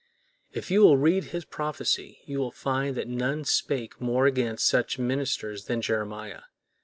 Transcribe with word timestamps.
If 0.51 0.71
you 0.71 0.81
will 0.81 0.97
read 0.97 1.25
his 1.25 1.45
prophecy, 1.45 2.21
you 2.25 2.39
will 2.39 2.49
find 2.49 2.97
that 2.97 3.07
none 3.07 3.43
spake 3.43 4.01
more 4.01 4.25
against 4.25 4.65
such 4.65 4.97
ministers 4.97 5.65
than 5.65 5.79
Jeremiah. 5.79 6.41